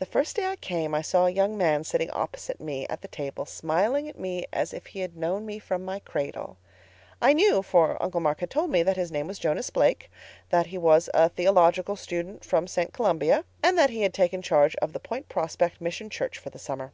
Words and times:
"That 0.00 0.08
first 0.08 0.34
day 0.34 0.46
I 0.46 0.56
came 0.56 0.92
I 0.92 1.02
saw 1.02 1.26
a 1.26 1.30
young 1.30 1.56
man 1.56 1.84
sitting 1.84 2.10
opposite 2.10 2.60
me 2.60 2.84
at 2.88 3.00
the 3.00 3.06
table, 3.06 3.46
smiling 3.46 4.08
at 4.08 4.18
me 4.18 4.44
as 4.52 4.74
if 4.74 4.86
he 4.86 5.02
had 5.02 5.16
known 5.16 5.46
me 5.46 5.60
from 5.60 5.84
my 5.84 6.00
cradle. 6.00 6.56
I 7.22 7.32
knew, 7.32 7.62
for 7.62 7.96
Uncle 8.02 8.18
Mark 8.18 8.40
had 8.40 8.50
told 8.50 8.70
me, 8.70 8.82
that 8.82 8.96
his 8.96 9.12
name 9.12 9.28
was 9.28 9.38
Jonas 9.38 9.70
Blake, 9.70 10.10
that 10.48 10.66
he 10.66 10.78
was 10.78 11.08
a 11.14 11.28
Theological 11.28 11.94
Student 11.94 12.44
from 12.44 12.66
St. 12.66 12.92
Columbia, 12.92 13.44
and 13.62 13.78
that 13.78 13.90
he 13.90 14.02
had 14.02 14.12
taken 14.14 14.42
charge 14.42 14.74
of 14.82 14.92
the 14.92 14.98
Point 14.98 15.28
Prospect 15.28 15.80
Mission 15.80 16.10
Church 16.10 16.36
for 16.36 16.50
the 16.50 16.58
summer. 16.58 16.90